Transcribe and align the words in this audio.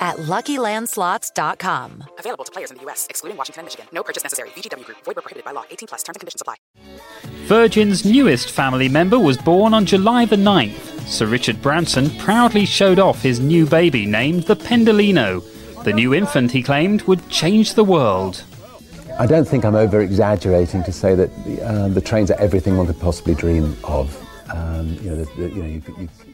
at 0.00 0.16
LuckyLandSlots.com. 0.16 2.04
Available 2.18 2.44
to 2.44 2.52
players 2.52 2.70
in 2.70 2.78
the 2.78 2.82
U.S., 2.84 3.06
excluding 3.08 3.36
Washington 3.36 3.60
and 3.60 3.66
Michigan. 3.66 3.86
No 3.92 4.02
purchase 4.02 4.22
necessary. 4.22 4.48
VGW 4.50 4.84
Group. 4.84 4.98
Void 5.04 5.16
where 5.16 5.22
prohibited 5.22 5.44
by 5.44 5.52
law. 5.52 5.64
18 5.70 5.86
plus. 5.86 6.02
Terms 6.02 6.16
and 6.16 6.20
conditions 6.20 6.40
apply. 6.40 6.56
Virgin's 7.46 8.04
newest 8.04 8.50
family 8.50 8.88
member 8.88 9.18
was 9.18 9.36
born 9.36 9.74
on 9.74 9.84
July 9.84 10.24
the 10.24 10.36
9th. 10.36 11.06
Sir 11.06 11.26
Richard 11.26 11.60
Branson 11.60 12.10
proudly 12.18 12.64
showed 12.64 12.98
off 12.98 13.22
his 13.22 13.40
new 13.40 13.66
baby 13.66 14.06
named 14.06 14.44
the 14.44 14.56
Pendolino. 14.56 15.44
The 15.84 15.92
new 15.92 16.14
infant, 16.14 16.52
he 16.52 16.62
claimed, 16.62 17.02
would 17.02 17.28
change 17.28 17.74
the 17.74 17.84
world. 17.84 18.44
I 19.18 19.26
don't 19.26 19.46
think 19.46 19.64
I'm 19.64 19.74
over 19.74 20.00
exaggerating 20.00 20.82
to 20.84 20.92
say 20.92 21.14
that 21.14 21.30
uh, 21.62 21.88
the 21.88 22.00
trains 22.00 22.30
are 22.30 22.40
everything 22.40 22.76
one 22.76 22.86
could 22.86 23.00
possibly 23.00 23.34
dream 23.34 23.76
of. 23.84 24.16
Um, 24.52 24.96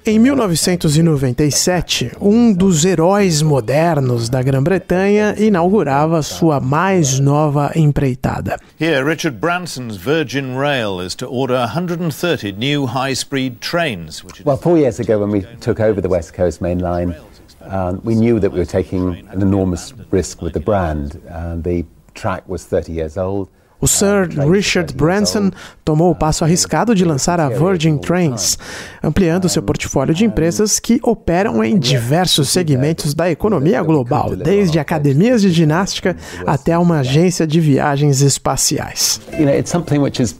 Em 0.07 0.19
1997, 0.19 2.13
um 2.21 2.53
dos 2.53 2.85
heróis 2.85 3.43
modernos 3.43 4.29
da 4.29 4.43
Grã-Bretanha 4.43 5.35
inaugurava 5.37 6.23
sua 6.23 6.61
mais 6.61 7.19
nova 7.19 7.73
empreitada. 7.75 8.57
Here, 8.81 9.03
Richard 9.03 9.39
Branson's 9.39 9.97
Virgin 9.97 10.57
Rail 10.57 11.01
is 11.01 11.15
to 11.17 11.27
order 11.27 11.59
130 11.59 12.53
new 12.53 12.87
high-speed 12.87 13.59
trains. 13.61 14.23
Well, 14.45 14.57
four 14.57 14.79
years 14.79 15.01
ago, 15.01 15.19
when 15.19 15.31
we 15.31 15.43
took 15.61 15.81
over 15.81 16.01
the 16.01 16.09
West 16.09 16.33
Coast 16.35 16.61
Main 16.63 16.79
Line, 16.79 17.15
um, 17.63 18.01
we 18.05 18.15
knew 18.15 18.39
that 18.41 18.53
we 18.53 18.59
were 18.59 18.65
taking 18.65 19.27
an 19.31 19.43
enormous 19.43 19.93
risk 20.11 20.41
with 20.41 20.53
the 20.53 20.61
brand. 20.61 21.21
Uh, 21.29 21.57
the 21.57 21.85
track 22.15 22.49
was 22.49 22.65
30 22.65 22.93
years 22.93 23.17
old. 23.19 23.49
O 23.81 23.87
Sir 23.87 24.29
Richard 24.51 24.95
Branson 24.95 25.51
tomou 25.85 26.11
o 26.11 26.15
passo 26.15 26.45
arriscado 26.45 26.95
de 26.95 27.05
lançar 27.05 27.39
a 27.39 27.49
Virgin 27.49 27.99
Trains, 27.99 28.59
ampliando 29.03 29.49
seu 29.49 29.63
portfólio 29.63 30.15
de 30.15 30.25
empresas 30.25 30.79
que 30.79 30.99
operam 31.03 31.63
em 31.63 31.79
diversos 31.79 32.49
segmentos 32.49 33.13
da 33.13 33.31
economia 33.31 33.83
global, 33.83 34.35
desde 34.35 34.79
academias 34.79 35.43
de 35.43 35.51
ginástica 35.51 36.17
até 36.47 36.77
uma 36.79 37.01
agência 37.01 37.47
de 37.47 37.61
viagens 37.61 38.23
espaciais. 38.23 39.21
You 39.39 39.45
know, 39.45 39.55
it's 39.55 39.71
something 39.71 39.99
which 39.99 40.23
is 40.23 40.35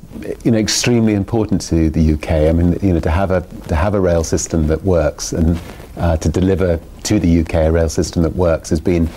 you 0.45 0.51
know 0.51 0.59
extremely 0.59 1.15
important 1.15 1.67
to 1.69 1.91
the 1.91 2.15
UK. 2.15 2.49
I 2.49 2.53
mean, 2.53 2.77
you 2.83 2.93
know, 2.93 3.01
to 3.01 3.11
have 3.11 3.31
a 3.31 3.43
to 3.69 3.75
have 3.75 3.95
a 3.95 4.01
rail 4.01 4.25
system 4.25 4.67
that 4.69 4.83
works 4.85 5.33
and 5.33 5.59
uh, 5.99 6.17
to 6.19 6.29
deliver 6.29 6.81
to 7.05 7.19
the 7.19 7.41
UK 7.41 7.67
a 7.67 7.71
rail 7.71 7.89
system 7.89 8.23
that 8.23 8.35
works 8.35 8.71
has 8.71 8.81
been 8.81 9.09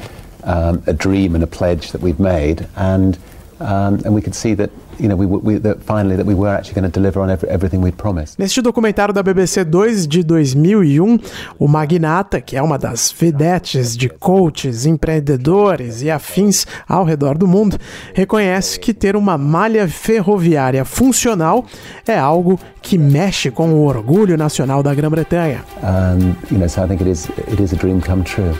um, 0.43 0.81
a 0.87 0.93
dream 0.93 1.35
and 1.35 1.43
a 1.43 1.47
pledge 1.47 1.91
that 1.91 2.01
we've 2.01 2.19
made. 2.19 2.67
And 2.75 3.17
and 3.59 4.13
we 4.13 4.21
could 4.21 4.35
see 4.35 4.55
that 4.55 4.71
you 4.99 5.07
know, 5.07 5.15
we, 5.15 5.25
we, 5.25 5.57
that 5.59 5.81
finally 5.81 6.15
that 6.15 6.25
we 6.25 6.35
were 6.35 6.49
actually 6.49 6.75
going 6.75 6.89
to 6.89 6.91
deliver 6.91 7.21
on 7.21 7.29
every, 7.29 7.49
everything 7.49 7.81
we'd 7.81 7.97
promised. 7.97 8.37
Neste 8.37 8.61
documentário 8.61 9.13
da 9.13 9.23
BBC 9.23 9.63
2 9.63 10.07
de 10.07 10.23
2001, 10.23 11.19
o 11.57 11.67
magnata, 11.67 12.41
que 12.41 12.57
é 12.57 12.61
uma 12.61 12.77
das 12.77 13.11
vedetes 13.11 13.95
de 13.95 14.09
coaches, 14.09 14.85
empreendedores 14.85 16.01
e 16.01 16.11
afins 16.11 16.67
ao 16.87 17.03
redor 17.03 17.37
do 17.37 17.47
mundo, 17.47 17.77
reconhece 18.13 18.79
que 18.79 18.93
ter 18.93 19.15
uma 19.15 19.37
malha 19.37 19.87
ferroviária 19.87 20.83
funcional 20.83 21.65
é 22.05 22.17
algo 22.17 22.59
que 22.81 22.97
mexe 22.97 23.49
com 23.49 23.73
o 23.73 23.85
orgulho 23.85 24.37
nacional 24.37 24.83
da 24.83 24.93
Grã-Bretanha. 24.93 25.63
Um, 25.81 26.35
you 26.51 26.57
know, 26.57 26.67
so 26.67 26.83
I 26.83 26.87
think 26.87 27.01
it 27.01 27.09
is, 27.09 27.29
it 27.47 27.61
is 27.61 27.73
a 27.73 27.75
dream 27.75 28.01
come 28.01 28.23
true. 28.23 28.53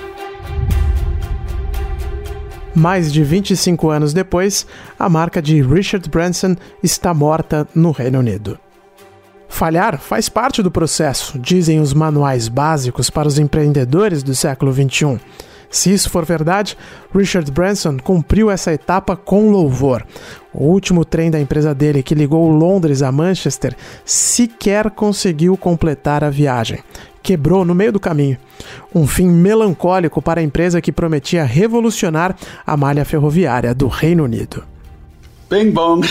Mais 2.76 3.12
de 3.12 3.24
25 3.24 3.90
anos 3.90 4.14
depois, 4.14 4.66
a 4.98 5.10
marca 5.10 5.42
de 5.42 5.62
Richard 5.62 6.08
Branson 6.10 6.56
está 6.84 7.14
morta 7.14 7.68
no 7.74 7.92
Reino 7.92 8.20
Unido. 8.20 8.60
Falhar 9.50 10.00
faz 10.00 10.30
parte 10.30 10.62
do 10.62 10.70
processo, 10.70 11.40
dizem 11.40 11.80
os 11.80 11.94
manuais 11.94 12.48
básicos 12.48 13.10
para 13.10 13.28
os 13.28 13.40
empreendedores 13.40 14.22
do 14.22 14.36
século 14.36 14.72
XXI. 14.72 15.20
Se 15.70 15.94
isso 15.94 16.10
for 16.10 16.26
verdade, 16.26 16.78
Richard 17.14 17.52
Branson 17.52 17.98
cumpriu 17.98 18.50
essa 18.50 18.74
etapa 18.74 19.16
com 19.16 19.52
louvor. 19.52 20.06
O 20.52 20.66
último 20.66 21.06
trem 21.06 21.30
da 21.30 21.40
empresa 21.40 21.76
dele, 21.76 22.02
que 22.02 22.16
ligou 22.16 22.50
Londres 22.50 23.04
a 23.04 23.12
Manchester, 23.12 23.76
sequer 24.04 24.90
conseguiu 24.90 25.56
completar 25.56 26.24
a 26.24 26.30
viagem. 26.30 26.80
Quebrou 27.22 27.64
no 27.66 27.76
meio 27.76 27.92
do 27.92 28.00
caminho. 28.00 28.38
Um 28.94 29.06
fim 29.06 29.28
melancólico 29.28 30.22
para 30.22 30.42
a 30.42 30.44
empresa 30.44 30.82
que 30.82 30.92
prometia 30.92 31.44
revolucionar 31.44 32.36
a 32.66 32.78
malha 32.78 33.06
ferroviária 33.06 33.74
do 33.74 33.88
Reino 33.88 34.24
Unido. 34.24 34.64
Bing 35.50 35.72
bong. 35.72 36.08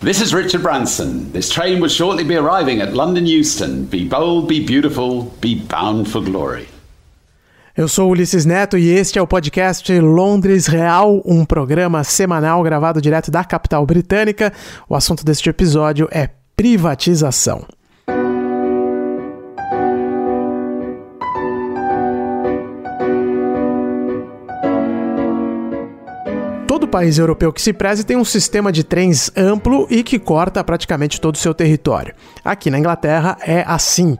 This 0.00 0.20
is 0.20 0.32
Richard 0.32 0.62
Branson. 0.62 1.30
This 1.32 1.48
train 1.48 1.80
will 1.80 1.90
shortly 1.90 2.22
be 2.22 2.36
arriving 2.36 2.80
at 2.80 2.92
London 2.92 3.26
Euston. 3.26 3.84
Be 3.90 4.04
bold, 4.04 4.46
be 4.46 4.60
beautiful, 4.60 5.32
be 5.40 5.56
bound 5.56 6.08
for 6.08 6.22
glory. 6.22 6.68
Eu 7.76 7.86
sou 7.86 8.10
Ulisses 8.10 8.44
Neto 8.44 8.76
e 8.76 8.90
este 8.90 9.18
é 9.20 9.22
o 9.22 9.26
podcast 9.26 9.92
Londres 10.00 10.66
Real, 10.66 11.22
um 11.24 11.44
programa 11.44 12.02
semanal 12.02 12.60
gravado 12.62 13.00
direto 13.00 13.30
da 13.30 13.44
capital 13.44 13.86
britânica. 13.86 14.52
O 14.88 14.96
assunto 14.96 15.24
deste 15.24 15.48
episódio 15.48 16.08
é 16.10 16.28
privatização. 16.56 17.64
País 26.88 27.18
europeu 27.18 27.52
que 27.52 27.62
se 27.62 27.72
preze 27.72 28.04
tem 28.04 28.16
um 28.16 28.24
sistema 28.24 28.72
de 28.72 28.82
trens 28.82 29.30
amplo 29.36 29.86
e 29.90 30.02
que 30.02 30.18
corta 30.18 30.64
praticamente 30.64 31.20
todo 31.20 31.34
o 31.36 31.38
seu 31.38 31.54
território. 31.54 32.14
Aqui 32.44 32.70
na 32.70 32.78
Inglaterra 32.78 33.36
é 33.42 33.62
assim. 33.66 34.18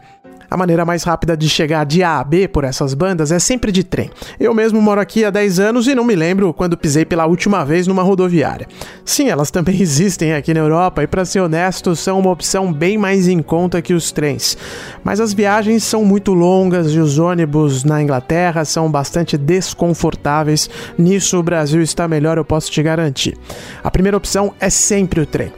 A 0.50 0.56
maneira 0.56 0.84
mais 0.84 1.03
rápida 1.03 1.36
de 1.36 1.48
chegar 1.48 1.84
de 1.84 2.03
A 2.03 2.20
a 2.20 2.25
B 2.25 2.48
por 2.48 2.64
essas 2.64 2.94
bandas 2.94 3.31
é 3.31 3.38
sempre 3.38 3.70
de 3.70 3.84
trem. 3.84 4.10
Eu 4.41 4.54
mesmo 4.54 4.81
moro 4.81 4.98
aqui 5.00 5.25
há 5.25 5.31
10 5.31 5.60
anos 5.60 5.86
e 5.86 5.94
não 5.94 6.04
me 6.04 6.16
lembro 6.16 6.54
quando 6.54 6.76
pisei 6.76 7.04
pela 7.04 7.26
última 7.26 7.64
vez 7.64 7.86
numa 7.86 8.03
rodoviária. 8.03 8.66
Sim, 9.04 9.28
elas 9.28 9.50
também 9.50 9.76
existem 9.82 10.32
aqui 10.32 10.54
na 10.54 10.60
Europa 10.60 11.03
e, 11.03 11.06
para 11.06 11.26
ser 11.26 11.41
honesto, 11.41 11.94
são 11.94 12.19
uma 12.19 12.31
opção 12.31 12.72
bem 12.72 12.97
mais 12.97 13.28
em 13.28 13.42
conta 13.42 13.82
que 13.82 13.92
os 13.92 14.10
trens. 14.10 14.56
Mas 15.04 15.20
as 15.20 15.34
viagens 15.34 15.84
são 15.84 16.03
muito 16.04 16.32
longas 16.32 16.92
e 16.94 16.98
os 16.98 17.19
ônibus 17.19 17.84
na 17.84 18.03
Inglaterra 18.03 18.64
são 18.64 18.91
bastante 18.91 19.37
desconfortáveis. 19.37 20.70
Nisso 20.97 21.38
o 21.38 21.42
Brasil 21.42 21.82
está 21.82 22.08
melhor, 22.08 22.38
eu 22.38 22.44
posso 22.44 22.70
te 22.70 22.82
garantir. 22.82 23.37
A 23.84 23.91
primeira 23.91 24.16
opção 24.16 24.54
é 24.58 24.70
sempre 24.70 25.20
o 25.20 25.26
trem. 25.26 25.53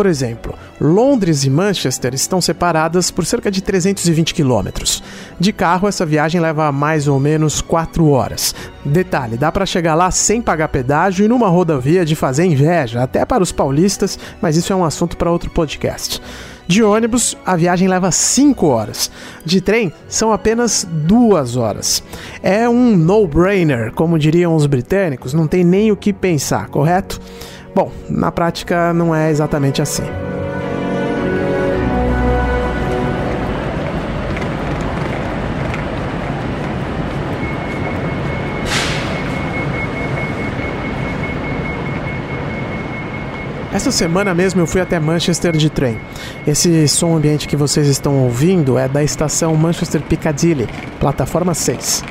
Por 0.00 0.06
exemplo, 0.06 0.54
Londres 0.80 1.44
e 1.44 1.50
Manchester 1.50 2.14
estão 2.14 2.40
separadas 2.40 3.10
por 3.10 3.26
cerca 3.26 3.50
de 3.50 3.60
320 3.60 4.32
quilômetros. 4.32 5.02
De 5.38 5.52
carro, 5.52 5.86
essa 5.86 6.06
viagem 6.06 6.40
leva 6.40 6.72
mais 6.72 7.06
ou 7.06 7.20
menos 7.20 7.60
4 7.60 8.08
horas. 8.08 8.54
Detalhe: 8.82 9.36
dá 9.36 9.52
para 9.52 9.66
chegar 9.66 9.94
lá 9.94 10.10
sem 10.10 10.40
pagar 10.40 10.68
pedágio 10.68 11.22
e 11.22 11.28
numa 11.28 11.50
rodovia 11.50 12.02
de 12.02 12.16
fazer 12.16 12.46
inveja, 12.46 13.02
até 13.02 13.26
para 13.26 13.42
os 13.42 13.52
paulistas, 13.52 14.18
mas 14.40 14.56
isso 14.56 14.72
é 14.72 14.76
um 14.76 14.86
assunto 14.86 15.18
para 15.18 15.30
outro 15.30 15.50
podcast. 15.50 16.22
De 16.66 16.82
ônibus, 16.82 17.36
a 17.44 17.54
viagem 17.54 17.86
leva 17.86 18.10
5 18.10 18.66
horas. 18.66 19.10
De 19.44 19.60
trem, 19.60 19.92
são 20.08 20.32
apenas 20.32 20.88
2 20.90 21.56
horas. 21.56 22.02
É 22.42 22.66
um 22.66 22.96
no-brainer, 22.96 23.92
como 23.92 24.18
diriam 24.18 24.56
os 24.56 24.64
britânicos, 24.64 25.34
não 25.34 25.46
tem 25.46 25.62
nem 25.62 25.92
o 25.92 25.96
que 25.96 26.10
pensar, 26.10 26.68
correto? 26.68 27.20
Bom, 27.74 27.90
na 28.08 28.32
prática 28.32 28.92
não 28.92 29.14
é 29.14 29.30
exatamente 29.30 29.80
assim. 29.80 30.04
Essa 43.72 43.92
semana 43.92 44.34
mesmo 44.34 44.60
eu 44.60 44.66
fui 44.66 44.80
até 44.80 44.98
Manchester 44.98 45.56
de 45.56 45.70
trem. 45.70 45.96
Esse 46.46 46.88
som 46.88 47.16
ambiente 47.16 47.46
que 47.46 47.56
vocês 47.56 47.86
estão 47.86 48.18
ouvindo 48.24 48.76
é 48.76 48.88
da 48.88 49.02
estação 49.02 49.54
Manchester 49.54 50.02
Piccadilly, 50.02 50.68
plataforma 50.98 51.54
6. 51.54 52.09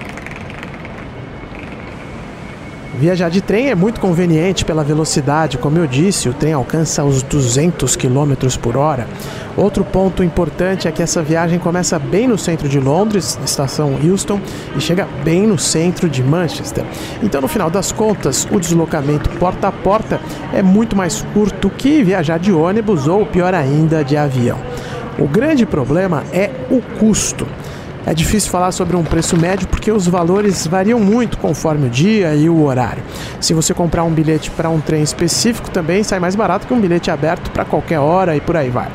Viajar 3.00 3.30
de 3.30 3.40
trem 3.40 3.70
é 3.70 3.76
muito 3.76 4.02
conveniente 4.02 4.66
pela 4.66 4.84
velocidade, 4.84 5.58
como 5.58 5.78
eu 5.78 5.88
disse, 5.88 6.28
o 6.28 6.34
trem 6.34 6.52
alcança 6.52 7.02
os 7.02 7.24
200 7.24 7.96
km 7.96 8.34
por 8.62 8.76
hora. 8.76 9.08
Outro 9.56 9.86
ponto 9.86 10.22
importante 10.22 10.86
é 10.86 10.92
que 10.92 11.02
essa 11.02 11.24
viagem 11.24 11.60
começa 11.60 11.98
bem 11.98 12.28
no 12.28 12.38
centro 12.38 12.68
de 12.68 12.78
Londres, 12.78 13.38
na 13.40 13.46
estação 13.46 13.98
Euston, 14.04 14.42
e 14.76 14.82
chega 14.82 15.08
bem 15.24 15.48
no 15.48 15.58
centro 15.58 16.10
de 16.10 16.22
Manchester. 16.22 16.84
Então, 17.24 17.40
no 17.40 17.48
final 17.48 17.70
das 17.70 17.94
contas, 17.94 18.46
o 18.52 18.60
deslocamento 18.60 19.30
porta 19.30 19.70
a 19.70 19.72
porta 19.72 20.20
é 20.54 20.62
muito 20.62 20.94
mais 20.94 21.22
curto 21.34 21.70
que 21.70 22.04
viajar 22.04 22.38
de 22.38 22.52
ônibus 22.52 23.08
ou, 23.08 23.26
pior 23.26 23.54
ainda, 23.54 24.04
de 24.04 24.18
avião. 24.18 24.60
O 25.18 25.26
grande 25.26 25.66
problema 25.66 26.26
é 26.34 26.52
o 26.70 26.82
custo. 27.00 27.48
É 28.06 28.14
difícil 28.14 28.50
falar 28.50 28.72
sobre 28.72 28.96
um 28.96 29.04
preço 29.04 29.38
médio 29.38 29.68
porque 29.68 29.92
os 29.92 30.08
valores 30.08 30.66
variam 30.66 31.00
muito 31.00 31.38
conforme 31.38 31.88
o 31.88 31.90
dia 31.90 32.34
e 32.34 32.50
o 32.50 32.64
horário. 32.64 33.04
Se 33.42 33.54
você 33.54 33.74
comprar 33.74 34.04
um 34.04 34.12
bilhete 34.12 34.50
para 34.52 34.70
um 34.70 34.80
trem 34.80 35.04
específico, 35.04 35.70
também 35.70 36.04
sai 36.04 36.20
mais 36.20 36.36
barato 36.36 36.66
que 36.66 36.74
um 36.74 36.80
bilhete 36.80 37.12
aberto 37.12 37.52
para 37.52 37.66
qualquer 37.66 38.00
hora 38.00 38.36
e 38.36 38.42
por 38.42 38.56
aí 38.56 38.70
vai. 38.70 38.90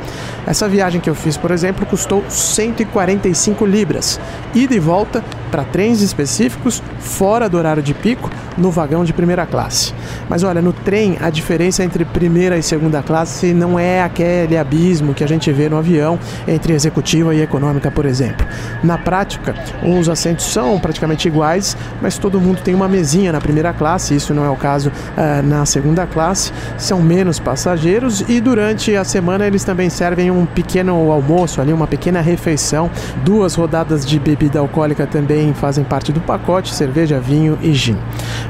Essa 0.46 0.68
viagem 0.68 1.00
que 1.00 1.08
eu 1.08 1.14
fiz, 1.14 1.36
por 1.36 1.50
exemplo, 1.50 1.86
custou 1.86 2.24
145 2.28 3.64
libras, 3.64 4.20
ida 4.54 4.74
e 4.74 4.80
volta 4.80 5.22
para 5.54 5.62
trens 5.62 6.02
específicos 6.02 6.82
fora 6.98 7.48
do 7.48 7.56
horário 7.56 7.80
de 7.80 7.94
pico 7.94 8.28
no 8.56 8.72
vagão 8.72 9.04
de 9.04 9.12
primeira 9.12 9.46
classe. 9.46 9.94
Mas 10.28 10.42
olha, 10.42 10.60
no 10.60 10.72
trem 10.72 11.16
a 11.20 11.30
diferença 11.30 11.84
entre 11.84 12.04
primeira 12.04 12.58
e 12.58 12.62
segunda 12.62 13.00
classe 13.02 13.54
não 13.54 13.78
é 13.78 14.02
aquele 14.02 14.56
abismo 14.56 15.14
que 15.14 15.22
a 15.22 15.28
gente 15.28 15.52
vê 15.52 15.68
no 15.68 15.76
avião 15.76 16.18
entre 16.48 16.72
executiva 16.72 17.32
e 17.34 17.40
econômica, 17.40 17.88
por 17.88 18.04
exemplo. 18.04 18.44
Na 18.82 18.98
prática, 18.98 19.54
os 19.82 20.08
assentos 20.08 20.46
são 20.46 20.76
praticamente 20.80 21.28
iguais, 21.28 21.76
mas 22.02 22.18
todo 22.18 22.40
mundo 22.40 22.60
tem 22.60 22.74
uma 22.74 22.88
mesinha 22.88 23.30
na 23.30 23.40
primeira 23.40 23.72
classe, 23.72 24.16
isso 24.16 24.34
não 24.34 24.44
é 24.44 24.50
o 24.50 24.56
caso 24.56 24.90
uh, 24.90 25.46
na 25.46 25.64
segunda 25.66 26.04
classe. 26.04 26.52
São 26.76 27.00
menos 27.00 27.38
passageiros 27.38 28.24
e 28.28 28.40
durante 28.40 28.96
a 28.96 29.04
semana 29.04 29.46
eles 29.46 29.62
também 29.62 29.88
servem 29.88 30.32
um 30.32 30.46
pequeno 30.46 31.12
almoço 31.12 31.60
ali, 31.60 31.72
uma 31.72 31.86
pequena 31.86 32.20
refeição, 32.20 32.90
duas 33.24 33.54
rodadas 33.54 34.04
de 34.04 34.18
bebida 34.18 34.58
alcoólica 34.58 35.06
também 35.06 35.43
também 35.44 35.52
fazem 35.52 35.84
parte 35.84 36.10
do 36.12 36.20
pacote 36.20 36.74
cerveja, 36.74 37.20
vinho 37.20 37.58
e 37.60 37.74
gin. 37.74 37.98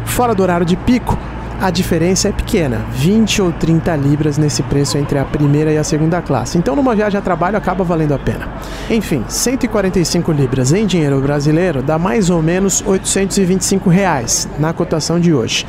Fora 0.05 0.35
do 0.35 0.43
horário 0.43 0.65
de 0.65 0.77
pico, 0.77 1.19
a 1.61 1.71
diferença 1.71 2.29
é 2.29 2.33
pequena, 2.33 2.85
20 2.93 3.43
ou 3.43 3.53
30 3.53 3.97
libras 3.97 4.39
nesse 4.39 4.63
preço 4.63 4.99
entre 4.99 5.19
a 5.19 5.25
primeira 5.25 5.73
e 5.73 5.79
a 5.79 5.85
segunda 5.85 6.21
classe. 6.21 6.59
Então, 6.59 6.77
numa 6.77 6.95
viagem 6.95 7.19
a 7.19 7.23
trabalho 7.23 7.57
acaba 7.57 7.83
valendo 7.83 8.13
a 8.13 8.19
pena. 8.19 8.49
Enfim, 8.91 9.25
145 9.27 10.31
libras 10.33 10.73
em 10.73 10.87
dinheiro 10.87 11.21
brasileiro 11.21 11.83
dá 11.83 11.99
mais 11.99 12.29
ou 12.31 12.43
menos 12.43 12.83
825 12.87 13.89
reais 13.89 14.49
na 14.59 14.73
cotação 14.73 15.19
de 15.19 15.33
hoje. 15.33 15.67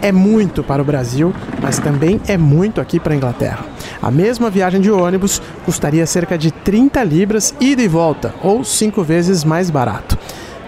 É 0.00 0.12
muito 0.12 0.62
para 0.62 0.82
o 0.82 0.84
Brasil, 0.84 1.32
mas 1.62 1.78
também 1.78 2.20
é 2.26 2.36
muito 2.36 2.80
aqui 2.80 3.00
para 3.00 3.14
a 3.14 3.16
Inglaterra. 3.16 3.64
A 4.02 4.10
mesma 4.10 4.50
viagem 4.50 4.80
de 4.80 4.90
ônibus 4.90 5.40
custaria 5.64 6.06
cerca 6.06 6.36
de 6.36 6.50
30 6.50 7.02
libras 7.04 7.54
ida 7.58 7.82
e 7.82 7.88
volta, 7.88 8.34
ou 8.42 8.62
cinco 8.62 9.02
vezes 9.02 9.44
mais 9.44 9.70
barato. 9.70 10.13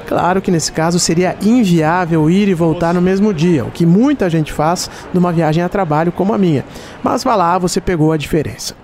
Claro 0.06 0.41
que 0.41 0.50
nesse 0.50 0.70
caso 0.70 0.99
seria 0.99 1.37
inviável 1.43 2.31
ir 2.31 2.49
e 2.49 2.55
voltar 2.55 2.94
no 2.94 3.03
mesmo 3.03 3.35
dia, 3.35 3.64
o 3.64 3.70
que 3.70 3.85
muita 3.85 4.31
gente 4.31 4.53
faz 4.53 4.88
numa 5.12 5.32
viagem 5.32 5.62
a 5.62 5.69
trabalho 5.69 6.12
como 6.12 6.32
a 6.32 6.38
minha. 6.38 6.64
Mas 7.03 7.25
vá 7.25 7.35
lá, 7.35 7.58
você 7.58 7.81
pegou 7.81 8.12
a 8.12 8.17
diferença. 8.17 8.75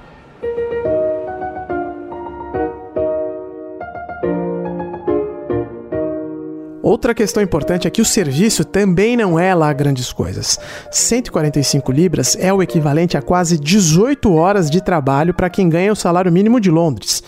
Outra 6.82 7.14
questão 7.14 7.42
importante 7.42 7.86
é 7.86 7.90
que 7.90 8.02
o 8.02 8.04
serviço 8.04 8.64
também 8.64 9.16
não 9.16 9.38
é 9.38 9.54
lá 9.54 9.72
grandes 9.72 10.12
coisas. 10.12 10.58
145 10.90 11.90
libras 11.90 12.36
é 12.38 12.52
o 12.52 12.60
equivalente 12.60 13.16
a 13.16 13.22
quase 13.22 13.56
18 13.56 14.30
horas 14.34 14.69
de 14.69 14.82
trabalho 14.82 15.32
para 15.32 15.48
quem 15.48 15.69
ganha 15.69 15.92
o 15.92 15.96
salário 15.96 16.30
mínimo 16.30 16.60
de 16.60 16.70
Londres. 16.70 17.22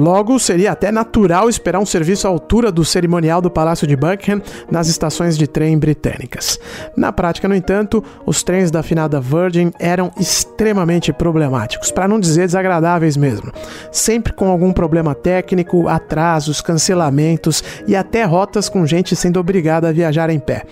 Logo, 0.00 0.38
seria 0.38 0.72
até 0.72 0.90
natural 0.90 1.46
esperar 1.48 1.78
um 1.78 1.84
serviço 1.84 2.26
à 2.26 2.30
altura 2.30 2.72
do 2.72 2.86
cerimonial 2.86 3.42
do 3.42 3.50
Palácio 3.50 3.86
de 3.86 3.94
Buckingham 3.94 4.40
nas 4.70 4.88
estações 4.88 5.36
de 5.36 5.46
trem 5.46 5.78
britânicas. 5.78 6.58
Na 6.96 7.12
prática, 7.12 7.46
no 7.46 7.54
entanto, 7.54 8.02
os 8.24 8.42
trens 8.42 8.70
da 8.70 8.82
finada 8.82 9.20
Virgin 9.20 9.70
eram 9.78 10.10
extremamente 10.18 11.12
problemáticos, 11.12 11.92
para 11.92 12.08
não 12.08 12.18
dizer 12.18 12.46
desagradáveis 12.46 13.14
mesmo. 13.14 13.52
Sempre 13.92 14.32
com 14.32 14.48
algum 14.48 14.72
problema 14.72 15.14
técnico, 15.14 15.86
atrasos, 15.86 16.62
cancelamentos 16.62 17.62
e 17.86 17.94
até 17.94 18.24
rotas 18.24 18.70
com 18.70 18.86
gente 18.86 19.14
sendo 19.14 19.38
obrigada 19.38 19.90
a 19.90 19.92
viajar 19.92 20.30
em 20.30 20.38
pé. 20.38 20.64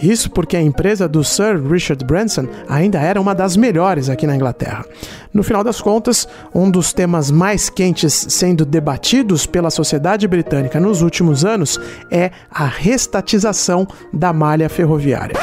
Isso 0.00 0.30
porque 0.30 0.56
a 0.56 0.62
empresa 0.62 1.08
do 1.08 1.22
Sir 1.24 1.62
Richard 1.62 2.04
Branson 2.04 2.46
ainda 2.68 2.98
era 2.98 3.20
uma 3.20 3.34
das 3.34 3.56
melhores 3.56 4.08
aqui 4.08 4.26
na 4.26 4.36
Inglaterra. 4.36 4.84
No 5.32 5.42
final 5.42 5.64
das 5.64 5.80
contas, 5.80 6.28
um 6.54 6.70
dos 6.70 6.92
temas 6.92 7.30
mais 7.30 7.68
quentes 7.68 8.26
sendo 8.28 8.64
debatidos 8.64 9.46
pela 9.46 9.70
sociedade 9.70 10.28
britânica 10.28 10.78
nos 10.78 11.02
últimos 11.02 11.44
anos 11.44 11.80
é 12.10 12.30
a 12.50 12.66
restatização 12.66 13.86
da 14.12 14.32
malha 14.32 14.68
ferroviária. 14.68 15.34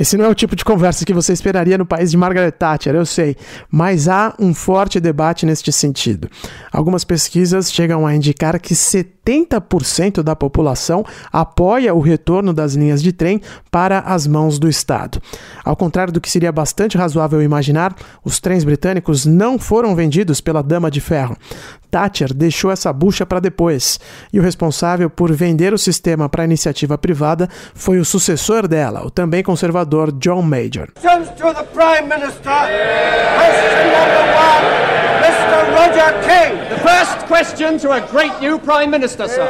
Esse 0.00 0.16
não 0.16 0.24
é 0.24 0.28
o 0.28 0.34
tipo 0.34 0.56
de 0.56 0.64
conversa 0.64 1.04
que 1.04 1.12
você 1.12 1.34
esperaria 1.34 1.76
no 1.76 1.84
país 1.84 2.10
de 2.10 2.16
Margaret 2.16 2.52
Thatcher, 2.52 2.94
eu 2.94 3.04
sei, 3.04 3.36
mas 3.70 4.08
há 4.08 4.34
um 4.38 4.54
forte 4.54 4.98
debate 4.98 5.44
neste 5.44 5.70
sentido. 5.70 6.26
Algumas 6.72 7.04
pesquisas 7.04 7.70
chegam 7.70 8.06
a 8.06 8.14
indicar 8.14 8.58
que 8.58 8.72
70% 8.72 10.22
da 10.22 10.34
população 10.34 11.04
apoia 11.30 11.94
o 11.94 12.00
retorno 12.00 12.54
das 12.54 12.72
linhas 12.72 13.02
de 13.02 13.12
trem 13.12 13.42
para 13.70 13.98
as 13.98 14.26
mãos 14.26 14.58
do 14.58 14.70
Estado. 14.70 15.20
Ao 15.62 15.76
contrário 15.76 16.14
do 16.14 16.20
que 16.20 16.30
seria 16.30 16.50
bastante 16.50 16.96
razoável 16.96 17.42
imaginar, 17.42 17.94
os 18.24 18.40
trens 18.40 18.64
britânicos 18.64 19.26
não 19.26 19.58
foram 19.58 19.94
vendidos 19.94 20.40
pela 20.40 20.62
Dama 20.62 20.90
de 20.90 21.02
Ferro. 21.02 21.36
Thatcher 21.90 22.32
deixou 22.32 22.70
essa 22.70 22.92
bucha 22.92 23.26
para 23.26 23.40
depois, 23.40 23.98
e 24.32 24.38
o 24.38 24.42
responsável 24.42 25.10
por 25.10 25.32
vender 25.32 25.74
o 25.74 25.78
sistema 25.78 26.28
para 26.28 26.42
a 26.42 26.46
iniciativa 26.46 26.96
privada 26.96 27.48
foi 27.74 27.98
o 27.98 28.04
sucessor 28.04 28.68
dela, 28.68 29.04
o 29.04 29.10
também 29.10 29.42
conservador 29.42 29.89
John 30.18 30.42
Major. 30.42 30.88
Roger 35.80 36.12
King. 36.22 36.52
The 36.68 36.78
first 36.78 37.26
question 37.26 37.78
to 37.78 37.92
a 37.92 38.00
great 38.10 38.38
new 38.40 38.58
Prime 38.58 38.90
Minister, 38.90 39.28
sir. 39.28 39.46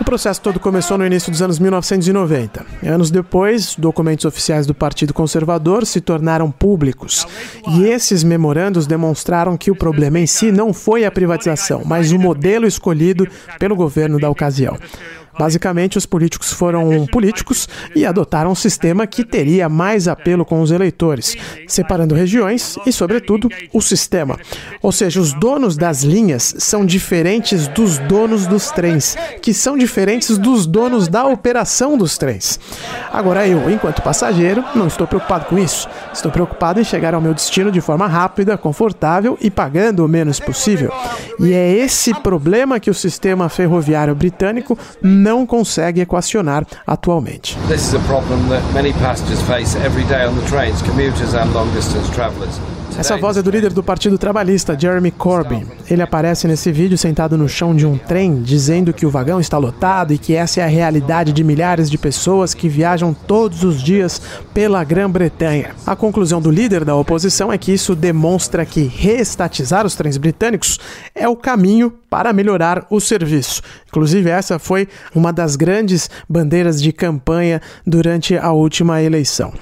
O 0.00 0.04
processo 0.04 0.40
todo 0.40 0.58
começou 0.58 0.98
no 0.98 1.06
início 1.06 1.30
dos 1.30 1.42
anos 1.42 1.58
1990. 1.58 2.64
Anos 2.84 3.10
depois, 3.10 3.76
documentos 3.76 4.24
oficiais 4.24 4.66
do 4.66 4.74
Partido 4.74 5.14
Conservador 5.14 5.86
se 5.86 6.00
tornaram 6.00 6.50
públicos. 6.50 7.26
E 7.68 7.84
esses 7.84 8.24
memorandos 8.24 8.86
demonstraram 8.86 9.56
que 9.56 9.70
o 9.70 9.76
problema 9.76 10.18
em 10.18 10.26
si 10.26 10.50
não 10.50 10.72
foi 10.72 11.04
a 11.04 11.12
privatização, 11.12 11.82
mas 11.84 12.12
o 12.12 12.18
modelo 12.18 12.66
escolhido 12.66 13.28
pelo 13.58 13.76
governo 13.76 14.18
da 14.18 14.28
ocasião. 14.28 14.76
Basicamente, 15.40 15.96
os 15.96 16.04
políticos 16.04 16.52
foram 16.52 17.06
políticos 17.06 17.66
e 17.96 18.04
adotaram 18.04 18.50
um 18.50 18.54
sistema 18.54 19.06
que 19.06 19.24
teria 19.24 19.70
mais 19.70 20.06
apelo 20.06 20.44
com 20.44 20.60
os 20.60 20.70
eleitores, 20.70 21.34
separando 21.66 22.14
regiões 22.14 22.76
e, 22.84 22.92
sobretudo, 22.92 23.48
o 23.72 23.80
sistema. 23.80 24.38
Ou 24.82 24.92
seja, 24.92 25.18
os 25.18 25.32
donos 25.32 25.78
das 25.78 26.02
linhas 26.02 26.54
são 26.58 26.84
diferentes 26.84 27.66
dos 27.68 27.96
donos 28.00 28.46
dos 28.46 28.70
trens, 28.70 29.16
que 29.40 29.54
são 29.54 29.78
diferentes 29.78 30.36
dos 30.36 30.66
donos 30.66 31.08
da 31.08 31.24
operação 31.24 31.96
dos 31.96 32.18
trens. 32.18 32.60
Agora, 33.10 33.48
eu, 33.48 33.70
enquanto 33.70 34.02
passageiro, 34.02 34.62
não 34.74 34.88
estou 34.88 35.06
preocupado 35.06 35.46
com 35.46 35.58
isso. 35.58 35.88
Estou 36.12 36.30
preocupado 36.30 36.82
em 36.82 36.84
chegar 36.84 37.14
ao 37.14 37.20
meu 37.20 37.32
destino 37.32 37.72
de 37.72 37.80
forma 37.80 38.06
rápida, 38.06 38.58
confortável 38.58 39.38
e 39.40 39.50
pagando 39.50 40.04
o 40.04 40.08
menos 40.08 40.38
possível. 40.38 40.92
E 41.38 41.54
é 41.54 41.72
esse 41.78 42.12
problema 42.20 42.78
que 42.78 42.90
o 42.90 42.94
sistema 42.94 43.48
ferroviário 43.48 44.14
britânico 44.14 44.76
não 45.00 45.29
consegue 45.46 46.02
equacionar 46.02 46.64
atualmente. 46.86 47.56
This 47.68 47.86
is 47.86 47.94
a 47.94 48.00
problem 48.00 48.48
that 48.48 48.62
many 48.72 48.92
passengers 48.92 49.40
face 49.42 49.76
every 49.76 50.04
day 50.04 50.24
on 50.24 50.34
the 50.34 50.46
trains, 50.46 50.82
commuters 50.82 51.34
and 51.34 51.52
long 51.52 51.72
distance 51.72 52.08
travelers. 52.10 52.58
Essa 53.00 53.16
voz 53.16 53.38
é 53.38 53.42
do 53.42 53.50
líder 53.50 53.72
do 53.72 53.82
Partido 53.82 54.18
Trabalhista, 54.18 54.78
Jeremy 54.78 55.10
Corbyn. 55.10 55.66
Ele 55.90 56.02
aparece 56.02 56.46
nesse 56.46 56.70
vídeo 56.70 56.98
sentado 56.98 57.34
no 57.38 57.48
chão 57.48 57.74
de 57.74 57.86
um 57.86 57.96
trem, 57.96 58.42
dizendo 58.42 58.92
que 58.92 59.06
o 59.06 59.10
vagão 59.10 59.40
está 59.40 59.56
lotado 59.56 60.12
e 60.12 60.18
que 60.18 60.34
essa 60.34 60.60
é 60.60 60.64
a 60.64 60.66
realidade 60.66 61.32
de 61.32 61.42
milhares 61.42 61.90
de 61.90 61.96
pessoas 61.96 62.52
que 62.52 62.68
viajam 62.68 63.14
todos 63.14 63.64
os 63.64 63.82
dias 63.82 64.20
pela 64.52 64.84
Grã-Bretanha. 64.84 65.70
A 65.86 65.96
conclusão 65.96 66.42
do 66.42 66.50
líder 66.50 66.84
da 66.84 66.94
oposição 66.94 67.50
é 67.50 67.56
que 67.56 67.72
isso 67.72 67.96
demonstra 67.96 68.66
que 68.66 68.82
reestatizar 68.82 69.86
os 69.86 69.94
trens 69.94 70.18
britânicos 70.18 70.78
é 71.14 71.26
o 71.26 71.34
caminho 71.34 71.90
para 72.10 72.34
melhorar 72.34 72.86
o 72.90 73.00
serviço. 73.00 73.62
Inclusive, 73.88 74.28
essa 74.28 74.58
foi 74.58 74.86
uma 75.14 75.32
das 75.32 75.56
grandes 75.56 76.10
bandeiras 76.28 76.82
de 76.82 76.92
campanha 76.92 77.62
durante 77.86 78.36
a 78.36 78.52
última 78.52 79.00
eleição. 79.00 79.54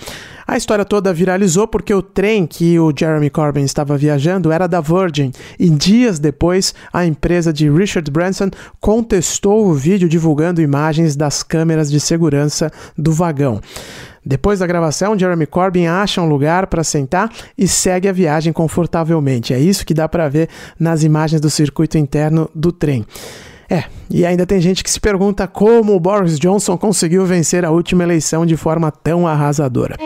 A 0.51 0.57
história 0.57 0.83
toda 0.83 1.13
viralizou 1.13 1.69
porque 1.69 1.93
o 1.93 2.01
trem 2.01 2.47
que 2.47 2.81
o 2.81 2.91
Jeremy 2.99 3.29
Corbyn 3.29 3.67
estava 3.67 3.99
viajando 3.99 4.51
era 4.51 4.67
da 4.67 4.81
Virgin 4.81 5.31
e 5.59 5.69
dias 5.69 6.19
depois 6.19 6.75
a 6.91 7.05
empresa 7.05 7.53
de 7.53 7.71
Richard 7.71 8.11
Branson 8.11 8.49
contestou 8.81 9.67
o 9.67 9.75
vídeo 9.75 10.09
divulgando 10.09 10.63
imagens 10.63 11.15
das 11.15 11.43
câmeras 11.43 11.91
de 11.91 12.01
segurança 12.01 12.73
do 12.97 13.13
vagão. 13.13 13.61
Depois 14.25 14.61
da 14.61 14.67
gravação, 14.67 15.19
Jeremy 15.19 15.47
Corbyn 15.47 15.87
acha 15.87 16.23
um 16.23 16.29
lugar 16.29 16.67
para 16.67 16.83
sentar 16.83 17.31
e 17.57 17.69
segue 17.69 18.09
a 18.09 18.13
viagem 18.13 18.51
confortavelmente. 18.51 19.53
É 19.53 19.61
isso 19.61 19.85
que 19.85 19.93
dá 19.93 20.09
para 20.09 20.31
ver 20.31 20.49
nas 20.81 21.05
imagens 21.05 21.43
do 21.43 21.51
circuito 21.51 21.99
interno 21.99 22.49
do 22.55 22.73
trem. 22.73 23.05
É, 23.71 23.85
e 24.11 24.25
ainda 24.25 24.47
tem 24.47 24.61
gente 24.61 24.83
que 24.83 24.91
se 24.91 24.99
pergunta 24.99 25.47
como 25.47 25.95
o 25.95 26.01
Boris 26.01 26.39
Johnson 26.39 26.79
conseguiu 26.79 27.27
vencer 27.27 27.65
a 27.65 27.71
última 27.71 28.03
eleição 28.03 28.47
de 28.47 28.57
forma 28.57 28.91
tão 28.91 29.27
arrasadora. 29.27 29.97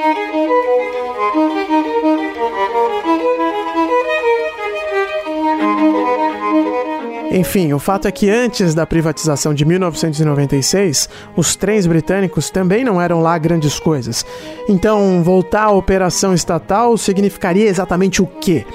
Enfim, 7.35 7.73
o 7.73 7.79
fato 7.79 8.07
é 8.07 8.13
que 8.13 8.29
antes 8.29 8.75
da 8.75 8.87
privatização 8.87 9.55
de 9.55 9.65
1996, 9.65 11.09
os 11.35 11.57
trens 11.57 11.87
britânicos 11.87 12.51
também 12.51 12.85
não 12.85 13.01
eram 13.01 13.23
lá 13.23 13.39
grandes 13.39 13.81
coisas. 13.81 14.27
Então, 14.69 15.23
voltar 15.23 15.63
à 15.63 15.71
operação 15.71 16.35
estatal 16.35 16.95
significaria 16.99 17.67
exatamente 17.67 18.21
o 18.21 18.27
quê? 18.27 18.67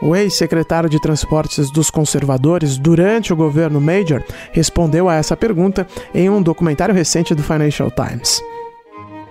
O 0.00 0.14
ex-secretário 0.14 0.88
de 0.88 1.00
Transportes 1.00 1.70
dos 1.70 1.90
Conservadores 1.90 2.78
durante 2.78 3.32
o 3.32 3.36
governo 3.36 3.80
Major 3.80 4.22
respondeu 4.52 5.08
a 5.08 5.16
essa 5.16 5.36
pergunta 5.36 5.86
em 6.14 6.30
um 6.30 6.40
documentário 6.40 6.94
recente 6.94 7.34
do 7.34 7.42
Financial 7.42 7.90
Times. 7.90 8.40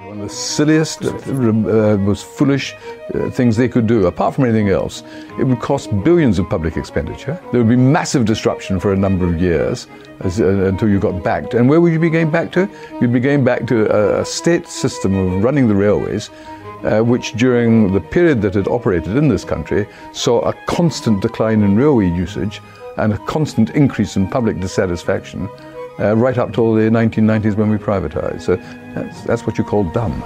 One 0.10 0.22
of 0.22 0.28
the 0.28 0.34
silliest, 0.34 1.06
uh, 1.06 1.10
uh, 1.10 1.98
most 1.98 2.26
foolish 2.38 2.76
uh, 3.14 3.30
things 3.32 3.56
they 3.56 3.70
could 3.70 3.88
do, 3.88 4.08
apart 4.08 4.36
from 4.36 4.46
anything 4.46 4.70
else. 4.70 5.04
It 5.38 5.46
would 5.46 5.60
cost 5.60 5.92
billions 6.04 6.40
of 6.40 6.50
public 6.50 6.76
expenditure. 6.76 7.40
There 7.52 7.62
would 7.62 7.70
be 7.70 7.78
massive 7.78 8.26
disruption 8.26 8.80
for 8.80 8.94
a 8.94 8.98
number 8.98 9.26
of 9.26 9.40
years 9.40 9.88
as, 10.22 10.42
uh, 10.42 10.48
until 10.68 10.90
you 10.90 11.00
got 11.00 11.24
back. 11.24 11.54
And 11.54 11.70
where 11.70 11.80
would 11.80 11.94
you 11.94 12.00
be 12.00 12.10
going 12.10 12.32
back 12.32 12.52
to? 12.54 12.68
You'd 13.00 13.14
be 13.14 13.20
going 13.20 13.44
back 13.44 13.68
to 13.68 13.86
a, 13.90 14.22
a 14.22 14.26
state 14.26 14.68
system 14.68 15.16
of 15.16 15.44
running 15.44 15.68
the 15.68 15.76
railways 15.76 16.30
uh, 16.84 17.02
which 17.02 17.34
during 17.34 17.94
the 17.94 18.00
period 18.00 18.42
that 18.42 18.56
it 18.56 18.68
operated 18.68 19.16
in 19.16 19.28
this 19.28 19.44
country 19.44 19.88
saw 20.14 20.40
a 20.42 20.54
constant 20.66 21.22
decline 21.22 21.64
in 21.64 21.76
railway 21.76 22.10
usage 22.10 22.62
and 22.98 23.14
a 23.14 23.18
constant 23.20 23.70
increase 23.72 24.16
in 24.16 24.28
public 24.28 24.60
dissatisfaction 24.60 25.50
uh, 26.00 26.16
right 26.16 26.38
up 26.38 26.54
till 26.54 26.74
the 26.74 26.90
1990s 26.90 27.56
when 27.56 27.70
we 27.70 27.78
privatized. 27.78 28.42
So 28.42 28.56
that's, 28.94 29.22
that's 29.24 29.48
what 29.48 29.58
you 29.58 29.64
call 29.64 29.84
dumb. 29.86 30.24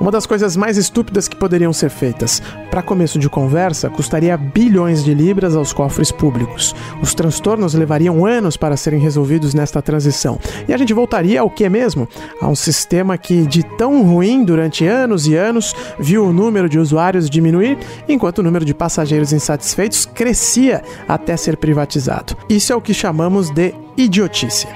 Uma 0.00 0.10
das 0.10 0.26
coisas 0.26 0.56
mais 0.56 0.76
estúpidas 0.76 1.28
que 1.28 1.36
poderiam 1.36 1.72
ser 1.72 1.90
feitas. 1.90 2.42
Para 2.70 2.82
começo 2.82 3.18
de 3.18 3.28
conversa, 3.28 3.88
custaria 3.88 4.36
bilhões 4.36 5.04
de 5.04 5.14
libras 5.14 5.54
aos 5.54 5.72
cofres 5.72 6.10
públicos. 6.10 6.74
Os 7.00 7.14
transtornos 7.14 7.74
levariam 7.74 8.26
anos 8.26 8.56
para 8.56 8.76
serem 8.76 9.00
resolvidos 9.00 9.54
nesta 9.54 9.80
transição. 9.80 10.38
E 10.68 10.74
a 10.74 10.76
gente 10.76 10.92
voltaria 10.92 11.40
ao 11.40 11.50
que 11.50 11.68
mesmo? 11.68 12.08
A 12.40 12.48
um 12.48 12.54
sistema 12.54 13.16
que, 13.16 13.46
de 13.46 13.62
tão 13.62 14.02
ruim 14.02 14.44
durante 14.44 14.86
anos 14.86 15.26
e 15.26 15.34
anos, 15.36 15.74
viu 15.98 16.26
o 16.26 16.32
número 16.32 16.68
de 16.68 16.78
usuários 16.78 17.30
diminuir, 17.30 17.78
enquanto 18.08 18.38
o 18.38 18.42
número 18.42 18.64
de 18.64 18.74
passageiros 18.74 19.32
insatisfeitos 19.32 20.04
crescia 20.06 20.82
até 21.08 21.36
ser 21.36 21.56
privatizado. 21.56 22.36
Isso 22.48 22.72
é 22.72 22.76
o 22.76 22.80
que 22.80 22.92
chamamos 22.92 23.50
de 23.50 23.74
idiotice. 23.96 24.66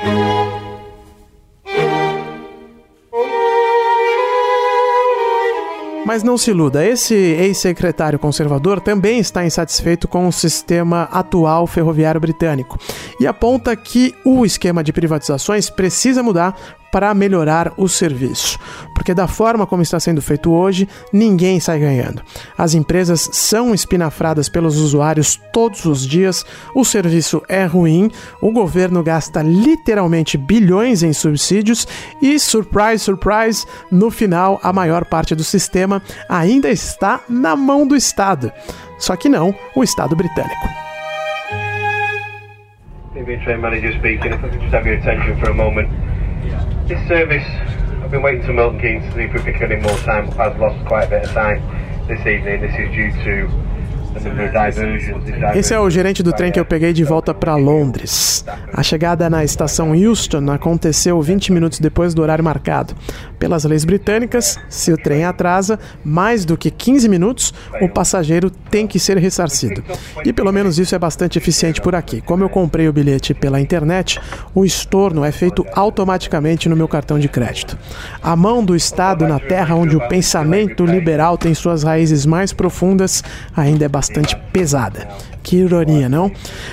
Mas 6.09 6.23
não 6.23 6.39
se 6.39 6.51
iluda, 6.53 6.83
esse 6.83 7.15
ex-secretário 7.15 8.19
conservador 8.19 8.81
também 8.81 9.19
está 9.19 9.45
insatisfeito 9.45 10.09
com 10.09 10.27
o 10.27 10.33
sistema 10.33 11.03
atual 11.13 11.67
ferroviário 11.67 12.19
britânico 12.19 12.79
e 13.21 13.27
aponta 13.27 13.77
que 13.77 14.15
o 14.25 14.47
esquema 14.47 14.83
de 14.83 14.91
privatizações 14.91 15.69
precisa 15.69 16.23
mudar 16.23 16.57
para 16.91 17.13
melhorar 17.15 17.73
o 17.77 17.89
serviço, 17.89 18.59
porque 18.95 19.15
da 19.15 19.27
forma 19.27 19.67
como 19.67 19.83
está 19.83 19.99
sendo 20.01 20.23
feito 20.23 20.53
hoje, 20.53 20.89
ninguém 21.13 21.61
sai 21.61 21.79
ganhando. 21.79 22.23
As 22.57 22.75
empresas 22.75 23.29
são 23.33 23.75
espinafradas 23.75 24.49
pelos 24.49 24.77
usuários 24.77 25.41
todos 25.53 25.85
os 25.85 26.07
dias, 26.07 26.45
o 26.75 26.85
serviço 26.85 27.43
é 27.49 27.65
ruim, 27.65 28.11
o 28.41 28.51
governo 28.53 29.03
gasta 29.03 29.43
literalmente 29.43 30.37
bilhões 30.37 31.03
em 31.03 31.13
subsídios 31.13 31.87
e, 32.23 32.39
surprise, 32.39 33.05
surprise, 33.05 33.67
no 33.91 34.11
final 34.11 34.61
a 34.63 34.73
maior 34.73 35.05
parte 35.05 35.35
do 35.35 35.45
sistema 35.45 36.03
ainda 36.29 36.71
está 36.71 37.21
na 37.29 37.55
mão 37.57 37.87
do 37.87 37.97
Estado. 37.97 38.53
Só 38.99 39.15
que 39.17 39.29
não 39.29 39.55
o 39.77 39.85
Estado 39.85 40.17
britânico. 40.17 40.69
train 43.45 43.61
manager 43.61 43.93
speaking. 43.99 44.33
If 44.33 44.45
I 44.45 44.49
could 44.49 44.61
just 44.61 44.75
have 44.75 44.87
your 44.87 44.97
attention 44.97 45.41
for 45.41 45.51
a 45.51 45.55
moment. 45.55 45.89
This 46.89 47.07
service, 47.07 47.45
I've 48.03 48.11
been 48.11 48.23
waiting 48.23 48.47
to 48.47 48.53
Milton 48.55 48.81
Keynes 48.81 49.05
to 49.05 49.13
see 49.13 49.25
if 49.25 49.35
we 49.35 49.41
could 49.41 49.59
get 49.59 49.71
in 49.71 49.83
more 49.83 49.99
time, 49.99 50.25
but 50.31 50.41
I've 50.41 50.59
lost 50.59 50.83
quite 50.87 51.05
a 51.05 51.11
bit 51.11 51.25
of 51.25 51.33
time 51.33 51.61
this 52.09 52.21
evening. 52.21 52.63
This 52.63 52.73
is 52.81 52.89
due 52.97 53.13
to 53.25 53.69
Esse 55.55 55.75
é 55.75 55.79
o 55.79 55.89
gerente 55.91 56.23
do 56.23 56.33
trem 56.33 56.51
que 56.51 56.59
eu 56.59 56.65
peguei 56.65 56.93
de 56.93 57.05
volta 57.05 57.35
para 57.35 57.55
Londres. 57.57 58.45
A 58.73 58.83
chegada 58.83 59.29
na 59.29 59.45
estação 59.45 59.95
Euston 59.95 60.51
aconteceu 60.51 61.21
20 61.21 61.53
minutos 61.53 61.79
depois 61.79 62.15
do 62.15 62.23
horário 62.23 62.43
marcado. 62.43 62.95
Pelas 63.39 63.65
leis 63.65 63.85
britânicas, 63.85 64.59
se 64.69 64.93
o 64.93 64.97
trem 64.97 65.25
atrasa 65.25 65.79
mais 66.05 66.45
do 66.45 66.57
que 66.57 66.71
15 66.71 67.09
minutos, 67.09 67.55
o 67.81 67.89
passageiro 67.89 68.51
tem 68.51 68.87
que 68.87 68.99
ser 68.99 69.17
ressarcido. 69.17 69.83
E 70.25 70.33
pelo 70.33 70.53
menos 70.53 70.79
isso 70.79 70.95
é 70.95 70.99
bastante 70.99 71.39
eficiente 71.39 71.81
por 71.81 71.95
aqui. 71.95 72.21
Como 72.21 72.43
eu 72.43 72.49
comprei 72.49 72.89
o 72.89 72.93
bilhete 72.93 73.35
pela 73.35 73.61
internet, 73.61 74.21
o 74.55 74.65
estorno 74.65 75.25
é 75.25 75.31
feito 75.31 75.65
automaticamente 75.75 76.69
no 76.69 76.77
meu 76.77 76.89
cartão 76.89 77.19
de 77.19 77.29
crédito. 77.29 77.79
A 78.23 78.35
mão 78.35 78.65
do 78.65 78.75
Estado 78.75 79.27
na 79.27 79.39
terra 79.39 79.75
onde 79.75 79.97
o 79.97 80.09
pensamento 80.09 80.85
liberal 80.85 81.39
tem 81.39 81.55
suas 81.55 81.83
raízes 81.83 82.27
mais 82.27 82.53
profundas 82.53 83.23
ainda 83.57 83.85
é 83.85 83.89
bastante 83.89 84.37
pesada. 84.53 85.09
Que 85.43 85.57
ironia, 85.57 86.09
não? 86.09 86.31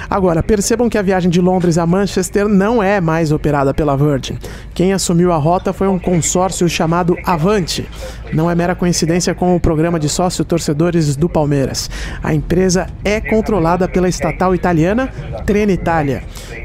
Agora, 0.09 0.43
percebam 0.43 0.89
que 0.89 0.97
a 0.97 1.01
viagem 1.01 1.29
de 1.29 1.39
Londres 1.39 1.77
a 1.77 1.85
Manchester 1.85 2.47
não 2.47 2.83
é 2.83 2.99
mais 2.99 3.31
operada 3.31 3.73
pela 3.73 3.95
Virgin. 3.95 4.37
Quem 4.73 4.91
assumiu 4.91 5.31
a 5.31 5.37
rota 5.37 5.71
foi 5.71 5.87
um 5.87 5.97
consórcio 5.97 6.54
chamado 6.69 7.17
Avante. 7.25 7.87
Não 8.31 8.49
é 8.49 8.55
mera 8.55 8.75
coincidência 8.75 9.35
com 9.35 9.55
o 9.55 9.59
programa 9.59 9.99
de 9.99 10.07
sócio-torcedores 10.07 11.15
do 11.15 11.27
Palmeiras. 11.27 11.89
A 12.23 12.33
empresa 12.33 12.87
é 13.03 13.19
controlada 13.19 13.87
pela 13.87 14.07
estatal 14.07 14.55
italiana 14.55 15.09
Trenitalia. 15.45 16.23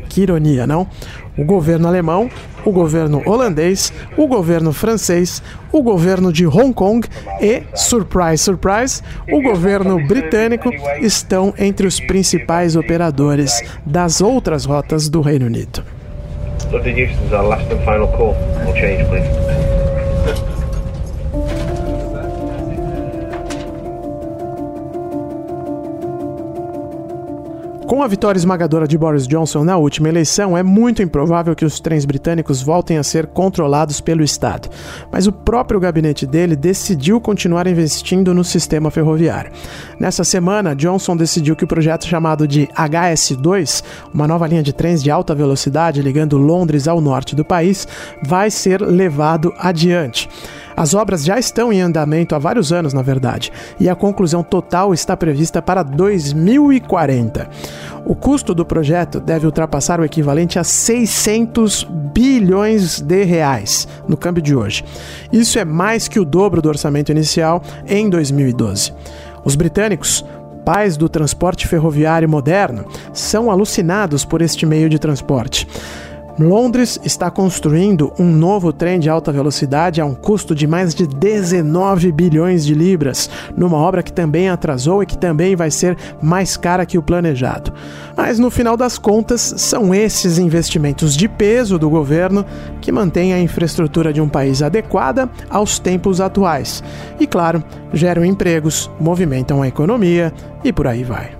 Que 0.09 0.23
ironia, 0.23 0.67
não? 0.67 0.89
o 1.41 1.45
governo 1.45 1.89
alemão, 1.89 2.29
o 2.65 2.71
governo 2.71 3.23
holandês, 3.25 3.93
o 4.17 4.27
governo 4.27 4.73
francês, 4.73 5.43
o 5.73 5.83
governo 5.83 6.31
de 6.31 6.47
Hong 6.47 6.75
Kong 6.75 7.09
e, 7.41 7.63
surprise, 7.75 8.39
surprise, 8.43 9.03
o 9.31 9.41
governo 9.41 10.07
britânico 10.07 10.71
estão 11.01 11.55
entre 11.59 11.87
os 11.87 11.99
principais 11.99 12.77
operadores 12.77 13.63
das 13.87 14.21
outras 14.21 14.67
rotas 14.67 15.09
do 15.09 15.23
Reino 15.23 15.47
Unido. 15.47 15.83
London 16.71 16.91
Euston's 16.91 17.33
our 17.33 17.49
last 17.49 17.73
and 17.73 17.79
final 17.85 18.07
call. 18.09 18.35
We'll 18.65 18.75
change, 18.75 19.05
please. 19.09 19.50
Com 28.01 28.05
a 28.05 28.09
vitória 28.09 28.39
esmagadora 28.39 28.89
de 28.89 28.97
Boris 28.97 29.29
Johnson 29.29 29.63
na 29.63 29.77
última 29.77 30.09
eleição, 30.09 30.57
é 30.57 30.63
muito 30.63 31.03
improvável 31.03 31.55
que 31.55 31.67
os 31.67 31.79
trens 31.81 32.07
britânicos 32.07 32.63
voltem 32.63 32.97
a 32.97 33.03
ser 33.03 33.27
controlados 33.27 34.01
pelo 34.01 34.25
Estado. 34.25 34.71
Mas 35.13 35.27
o 35.27 35.33
próprio 35.33 35.79
gabinete 35.79 36.25
dele 36.25 36.57
decidiu 36.57 37.21
continuar 37.21 37.67
investindo 37.67 38.33
no 38.33 38.43
sistema 38.43 38.91
ferroviário. 38.91 39.53
Nessa 40.01 40.25
semana, 40.25 40.75
Johnson 40.75 41.15
decidiu 41.15 41.55
que 41.55 41.65
o 41.65 41.69
projeto 41.69 42.07
chamado 42.07 42.49
de 42.49 42.69
HS2, 42.69 43.85
uma 44.15 44.27
nova 44.27 44.47
linha 44.47 44.63
de 44.63 44.73
trens 44.73 45.03
de 45.03 45.11
alta 45.11 45.35
velocidade 45.35 46.01
ligando 46.01 46.39
Londres 46.39 46.89
ao 46.89 47.03
norte 47.03 47.37
do 47.37 47.45
país, 47.45 47.87
vai 48.23 48.51
ser 48.51 48.81
levado 48.81 49.53
adiante. 49.59 50.27
As 50.81 50.95
obras 50.95 51.23
já 51.23 51.39
estão 51.39 51.71
em 51.71 51.83
andamento 51.83 52.35
há 52.35 52.39
vários 52.39 52.73
anos, 52.73 52.95
na 52.95 53.03
verdade, 53.03 53.53
e 53.79 53.87
a 53.87 53.95
conclusão 53.95 54.43
total 54.43 54.95
está 54.95 55.15
prevista 55.15 55.61
para 55.61 55.83
2040. 55.83 57.51
O 58.05 58.15
custo 58.15 58.55
do 58.55 58.65
projeto 58.65 59.21
deve 59.21 59.47
ultrapassar 59.47 60.01
o 60.01 60.05
equivalente 60.05 60.59
a 60.59 60.65
600 60.65 61.85
bilhões 62.13 63.01
de 63.01 63.25
reais 63.25 63.87
no 64.09 64.17
câmbio 64.17 64.43
de 64.43 64.55
hoje. 64.55 64.85
Isso 65.33 65.59
é 65.59 65.65
mais 65.65 66.09
que 66.09 66.19
o 66.19 66.25
dobro 66.25 66.61
do 66.61 66.69
orçamento 66.69 67.13
inicial 67.13 67.63
em 67.87 68.09
2012. 68.09 68.93
Os 69.45 69.55
britânicos 69.55 70.25
pais 70.65 70.97
do 70.97 71.09
transporte 71.09 71.67
ferroviário 71.67 72.29
moderno 72.29 72.85
são 73.13 73.51
alucinados 73.51 74.25
por 74.25 74.43
este 74.43 74.67
meio 74.67 74.89
de 74.89 74.99
transporte. 74.99 75.67
Londres 76.43 76.99
está 77.05 77.31
construindo 77.31 78.13
um 78.19 78.25
novo 78.25 78.73
trem 78.73 78.99
de 78.99 79.11
alta 79.11 79.31
velocidade 79.31 80.01
a 80.01 80.07
um 80.07 80.15
custo 80.15 80.55
de 80.55 80.67
mais 80.67 80.95
de 80.95 81.07
19 81.07 82.11
bilhões 82.13 82.65
de 82.65 82.75
libras, 82.75 83.29
numa 83.57 83.77
obra 83.77 84.03
que 84.03 84.13
também 84.13 84.49
atrasou 84.49 85.03
e 85.03 85.07
que 85.07 85.19
também 85.19 85.55
vai 85.55 85.71
ser 85.71 85.97
mais 86.23 86.57
cara 86.57 86.87
que 86.87 86.97
o 86.97 87.03
planejado. 87.03 87.73
Mas 88.17 88.39
no 88.39 88.51
final 88.51 88.77
das 88.77 88.97
contas, 88.97 89.55
são 89.57 89.95
esses 89.95 90.39
investimentos 90.39 91.17
de 91.17 91.29
peso 91.29 91.79
do 91.79 91.91
governo 91.91 92.45
que 92.81 92.93
mantêm 92.93 93.33
a 93.33 93.41
infraestrutura 93.41 94.13
de 94.13 94.21
um 94.21 94.29
país 94.29 94.63
adequada 94.63 95.29
aos 95.49 95.79
tempos 95.79 96.21
atuais. 96.21 96.83
E 97.19 97.27
claro, 97.27 97.63
geram 97.93 98.25
empregos, 98.25 98.91
movimentam 99.01 99.63
a 99.63 99.69
economia 99.69 100.33
e 100.65 100.73
por 100.73 100.87
aí 100.87 101.05
vai. 101.05 101.40